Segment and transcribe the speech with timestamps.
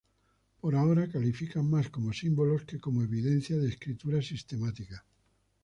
[0.59, 5.05] Por ahora, califican más como símbolos que como evidencia de escritura sistemática.